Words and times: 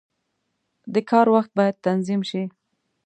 •د 0.93 0.95
کار 1.09 1.27
وخت 1.35 1.51
باید 1.57 1.81
تنظیم 1.85 2.21
شي. 2.29 2.43